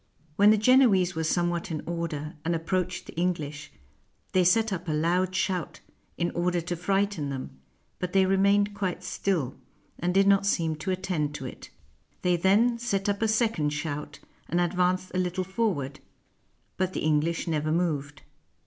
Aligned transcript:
When 0.35 0.49
the 0.49 0.57
Genoese 0.57 1.13
were 1.13 1.23
somewhat 1.23 1.69
in 1.69 1.83
order, 1.85 2.33
and 2.43 2.55
approached 2.55 3.05
the 3.05 3.13
English, 3.13 3.71
they 4.31 4.43
set 4.43 4.73
up 4.73 4.87
a 4.87 4.91
loud 4.93 5.35
shout, 5.35 5.79
in 6.17 6.31
order 6.31 6.59
to 6.59 6.75
frighten 6.75 7.29
them; 7.29 7.51
but 7.99 8.11
they 8.11 8.25
remained 8.25 8.73
quite 8.73 9.03
still, 9.03 9.53
and 9.99 10.11
did 10.11 10.25
not 10.25 10.47
seem 10.47 10.75
to 10.77 10.89
attend 10.89 11.35
to 11.35 11.45
it. 11.45 11.69
They 12.23 12.35
then 12.35 12.79
set 12.79 13.09
up 13.09 13.21
a 13.21 13.27
second 13.27 13.73
shout, 13.73 14.19
and 14.49 14.59
ad 14.59 14.71
vanced 14.73 15.11
a 15.13 15.19
little 15.19 15.43
forward; 15.43 15.99
but 16.77 16.93
the 16.93 17.01
English 17.01 17.47
never 17.47 17.71
moved. 17.71 18.23